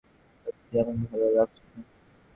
সত্যিই 0.45 0.79
আমার 0.81 0.97
ভালো 1.03 1.27
লাগছে 1.37 1.63
না। 1.67 1.79